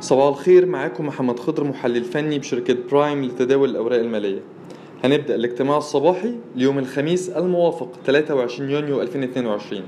صباح 0.00 0.26
الخير 0.28 0.66
معاكم 0.66 1.06
محمد 1.06 1.38
خضر 1.40 1.64
محلل 1.64 2.04
فني 2.04 2.38
بشركة 2.38 2.76
برايم 2.90 3.24
لتداول 3.24 3.70
الأوراق 3.70 3.98
المالية. 3.98 4.40
هنبدأ 5.04 5.34
الاجتماع 5.34 5.76
الصباحي 5.78 6.34
ليوم 6.56 6.78
الخميس 6.78 7.28
الموافق 7.30 7.92
23 8.06 8.70
يونيو 8.70 9.02
2022 9.02 9.82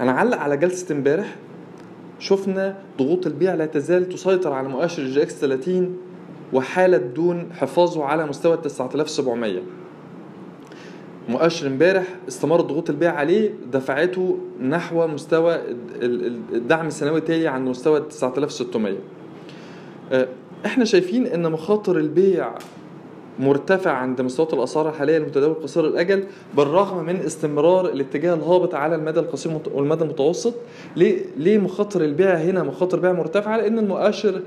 هنعلق 0.00 0.36
على 0.38 0.56
جلسة 0.56 0.94
امبارح 0.94 1.36
شفنا 2.18 2.78
ضغوط 2.98 3.26
البيع 3.26 3.54
لا 3.54 3.66
تزال 3.66 4.08
تسيطر 4.08 4.52
على 4.52 4.68
مؤشر 4.68 5.04
EGX 5.04 5.34
30 5.34 5.96
وحالة 6.52 6.96
دون 6.96 7.48
حفاظه 7.52 8.04
على 8.04 8.26
مستوى 8.26 8.56
9700 8.56 9.60
مؤشر 11.28 11.66
امبارح 11.66 12.04
استمر 12.28 12.60
ضغوط 12.60 12.90
البيع 12.90 13.14
عليه 13.14 13.50
دفعته 13.72 14.38
نحو 14.62 15.06
مستوى 15.06 15.58
الدعم 16.52 16.86
السنوي 16.86 17.18
التالي 17.18 17.46
عند 17.48 17.68
مستوى 17.68 18.00
9600 18.00 18.96
إحنا 20.66 20.84
شايفين 20.84 21.26
إن 21.26 21.52
مخاطر 21.52 21.96
البيع 21.96 22.50
مرتفع 23.38 23.90
عند 23.90 24.20
مستويات 24.20 24.54
الأسعار 24.54 24.88
الحالية 24.88 25.16
المتداول 25.16 25.54
قصير 25.54 25.86
الأجل 25.86 26.24
بالرغم 26.56 27.04
من 27.04 27.16
استمرار 27.16 27.86
الاتجاه 27.88 28.34
الهابط 28.34 28.74
على 28.74 28.94
المدى 28.94 29.20
القصير 29.20 29.60
والمدى 29.74 30.04
المتوسط. 30.04 30.54
ليه 30.96 31.24
ليه 31.36 31.58
مخاطر 31.58 32.04
البيع 32.04 32.34
هنا 32.34 32.62
مخاطر 32.62 32.98
بيع 33.00 33.12
مرتفعة؟ 33.12 33.56
لأن 33.56 33.78
المؤشر 33.78 34.40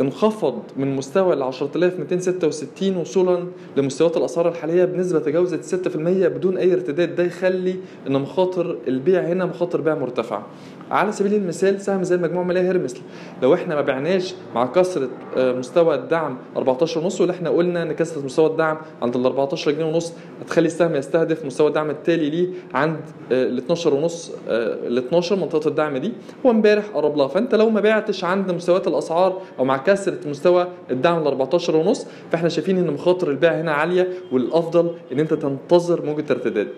انخفض 0.00 0.62
من 0.76 0.96
مستوى 0.96 1.34
ال 1.34 1.42
10266 1.42 2.96
وصولا 2.96 3.44
لمستويات 3.76 4.16
الأسعار 4.16 4.48
الحالية 4.48 4.84
بنسبة 4.84 5.18
تجاوزت 5.18 5.86
6% 5.88 5.96
بدون 5.98 6.56
أي 6.56 6.72
ارتداد. 6.72 7.14
ده 7.16 7.24
يخلي 7.24 7.76
إن 8.06 8.12
مخاطر 8.20 8.76
البيع 8.88 9.20
هنا 9.20 9.44
مخاطر 9.46 9.80
بيع 9.80 9.94
مرتفعة. 9.94 10.46
على 10.90 11.12
سبيل 11.12 11.34
المثال 11.34 11.80
سهم 11.80 12.02
زي 12.02 12.14
المجموعه 12.14 12.42
الماليه 12.42 12.60
هيرمس 12.60 12.96
لو 13.42 13.54
إحنا 13.54 13.74
ما 13.74 13.80
بعناش 13.80 14.34
مع 14.54 14.66
كسره 14.66 15.08
مستوى 15.36 15.94
الدعم 15.94 16.38
14 16.56 17.00
ونص 17.00 17.20
واللي 17.20 17.34
إحنا 17.34 17.50
قلنا 17.50 17.82
إن 17.82 17.92
كسره 17.92 18.22
مستوى 18.22 18.46
الدعم 18.46 18.76
عند 19.02 19.16
ال 19.16 19.26
14 19.26 19.70
جنيه 19.70 19.84
ونص 19.84 20.12
هتخلي 20.40 20.66
السهم 20.66 20.94
يستهدف 20.96 21.44
مستوى 21.44 21.68
الدعم 21.68 21.90
التالي 21.90 22.30
ليه 22.30 22.48
عند 22.74 23.00
ال 23.32 23.58
12 23.58 23.94
ونص 23.94 24.32
ال 24.48 24.98
12 24.98 25.36
منطقة 25.36 25.68
الدعم 25.68 25.96
دي. 25.96 26.12
هو 26.46 26.50
امبارح 26.50 26.84
قرب 26.94 27.16
لها. 27.16 27.28
فأنت 27.28 27.54
لو 27.54 27.70
ما 27.70 27.80
بعتش 27.80 28.24
عند 28.24 28.50
مستويات 28.50 28.88
الأسعار 28.88 29.40
أو 29.58 29.64
مع 29.64 29.76
كسرة 29.86 30.18
مستوى 30.26 30.68
الدعم 30.90 31.22
ال 31.22 31.26
14 31.26 31.76
ونص 31.76 32.06
فإحنا 32.32 32.48
شايفين 32.48 32.78
إن 32.78 32.90
مخاطر 32.90 33.30
البيع 33.30 33.60
هنا 33.60 33.72
عالية 33.72 34.08
والأفضل 34.32 34.90
إن 35.12 35.20
أنت 35.20 35.34
تنتظر 35.34 36.06
موجة 36.06 36.24
ارتداد. 36.30 36.68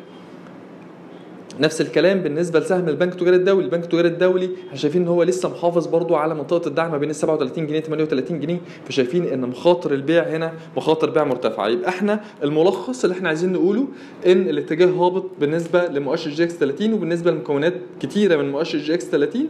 نفس 1.61 1.81
الكلام 1.81 2.21
بالنسبة 2.21 2.61
لسهم 2.61 2.89
البنك 2.89 3.13
التجاري 3.13 3.37
الدولي. 3.37 3.65
البنك 3.65 3.85
التجاري 3.85 4.09
الدولي 4.09 4.51
إحنا 4.67 4.77
شايفين 4.77 5.03
إن 5.03 5.09
هو 5.09 5.23
لسه 5.23 5.49
محافظ 5.49 5.87
برضو 5.87 6.15
على 6.15 6.35
منطقة 6.35 6.69
الدعم 6.69 6.91
ما 6.91 6.99
بين 6.99 7.11
ال 7.11 7.15
37 7.15 7.67
جنيه 7.67 7.81
38 7.81 8.41
جنيه 8.41 8.59
فشايفين 8.89 9.25
إن 9.25 9.41
مخاطر 9.41 9.93
البيع 9.95 10.23
هنا 10.23 10.53
مخاطر 10.77 11.11
بيع 11.11 11.25
مرتفعة. 11.25 11.69
يبقى 11.69 11.89
إحنا 11.89 12.21
الملخص 12.43 13.05
اللي 13.05 13.17
إحنا 13.17 13.29
عايزين 13.29 13.53
نقوله 13.53 13.89
إن 14.27 14.49
الاتجاه 14.49 14.87
هابط 14.87 15.25
بالنسبة 15.41 15.87
لمؤشر 15.87 16.31
EGX 16.31 16.55
30 16.55 16.93
وبالنسبة 16.93 17.31
لمكونات 17.31 17.75
كتيرة 18.01 18.37
من 18.37 18.51
مؤشر 18.51 18.79
EGX 18.79 19.05
30 19.05 19.47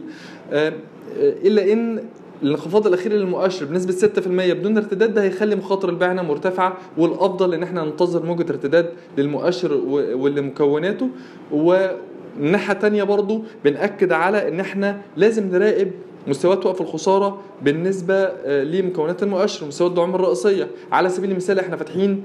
إلا 1.21 1.73
إن 1.73 2.03
الانخفاض 2.43 2.87
الأخير 2.87 3.13
للمؤشر 3.13 3.65
بنسبة 3.65 3.93
6% 3.93 4.27
بدون 4.27 4.77
ارتداد 4.77 5.13
ده 5.13 5.23
هيخلي 5.23 5.55
مخاطر 5.55 5.89
البيع 5.89 6.11
هنا 6.11 6.21
مرتفعة 6.21 6.77
والأفضل 6.97 7.53
إن 7.53 7.63
إحنا 7.63 7.83
ننتظر 7.83 8.25
موجة 8.25 8.45
ارتداد 8.49 8.89
للمؤشر 9.17 9.73
ولمكوناته 10.15 11.09
ومن 11.51 12.51
ناحيه 12.51 12.73
تانية 12.73 13.03
برضو 13.03 13.41
بنأكد 13.63 14.11
على 14.11 14.47
إن 14.47 14.59
إحنا 14.59 15.01
لازم 15.17 15.51
نراقب 15.51 15.91
مستويات 16.27 16.65
وقف 16.65 16.81
الخسارة 16.81 17.41
بالنسبة 17.61 18.29
لمكونات 18.63 19.23
المؤشر 19.23 19.65
ومستويات 19.65 19.91
الدعم 19.91 20.15
الرئيسية. 20.15 20.67
على 20.91 21.09
سبيل 21.09 21.31
المثال 21.31 21.59
إحنا 21.59 21.75
فاتحين 21.75 22.23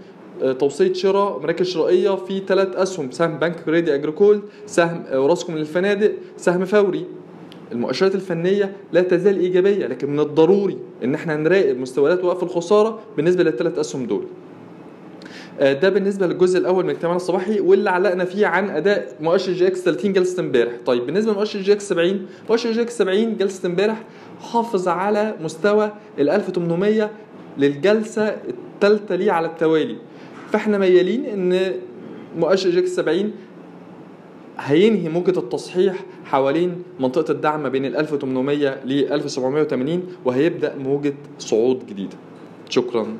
توصية 0.58 0.92
شراء 0.92 1.38
مراكز 1.42 1.66
شرائية 1.66 2.14
في 2.14 2.42
ثلاث 2.48 2.76
أسهم 2.76 3.10
سهم 3.10 3.38
بنك 3.38 3.60
كريدي 3.60 3.94
اجريكول 3.94 4.42
سهم 4.66 5.04
أوراسكم 5.12 5.54
للفنادق 5.58 6.12
سهم 6.36 6.64
فوري. 6.64 7.06
المؤشرات 7.72 8.14
الفنية 8.14 8.72
لا 8.92 9.02
تزال 9.02 9.38
إيجابية 9.38 9.86
لكن 9.86 10.10
من 10.10 10.20
الضروري 10.20 10.78
إن 11.04 11.14
إحنا 11.14 11.36
نراقب 11.36 11.76
مستويات 11.78 12.24
وقف 12.24 12.42
الخسارة 12.42 13.00
بالنسبة 13.16 13.44
للثلاث 13.44 13.78
أسهم 13.78 14.06
دول. 14.06 14.24
ده 15.60 15.88
بالنسبة 15.88 16.26
للجزء 16.26 16.58
الأول 16.58 16.84
من 16.84 16.90
اجتماعنا 16.90 17.16
الصباحي 17.16 17.60
واللي 17.60 17.90
علقنا 17.90 18.24
فيه 18.24 18.46
عن 18.46 18.70
أداء 18.70 19.16
مؤشر 19.20 19.52
EGX 19.52 19.80
30 19.84 20.12
جلسة 20.12 20.40
امبارح. 20.40 20.72
طيب 20.86 21.06
بالنسبة 21.06 21.32
لمؤشر 21.32 21.60
EGX 21.60 21.88
70 21.88 22.26
مؤشر 22.50 22.72
EGX 22.72 22.98
70 22.98 23.36
جلسة 23.36 23.66
امبارح 23.66 24.04
حافظ 24.40 24.88
على 24.88 25.34
مستوى 25.40 25.92
ال 26.18 26.30
1800 26.30 27.10
للجلسة 27.58 28.36
الثالثة 28.74 29.16
ليه 29.16 29.32
على 29.32 29.46
التوالي. 29.46 29.96
فإحنا 30.52 30.78
ميالين 30.78 31.24
إن 31.26 31.72
مؤشر 32.38 32.70
EGX 32.70 32.90
70 32.96 33.32
هينهي 34.58 35.08
موجة 35.08 35.38
التصحيح 35.38 35.96
حوالين 36.24 36.82
منطقة 37.00 37.32
الدعم 37.32 37.68
بين 37.68 37.84
ال 37.84 37.96
1800 37.96 38.84
ل 38.84 39.12
1780 39.12 40.02
وهيبدأ 40.24 40.76
موجة 40.76 41.14
صعود 41.38 41.86
جديدة. 41.86 42.16
شكرا. 42.68 43.16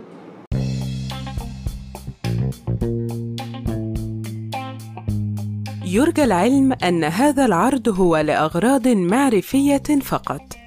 يرجى 5.85 6.25
العلم 6.25 6.73
أن 6.73 7.05
هذا 7.05 7.45
العرض 7.45 7.89
هو 7.89 8.17
لأغراض 8.17 8.89
معرفية 8.89 9.83
فقط. 10.03 10.62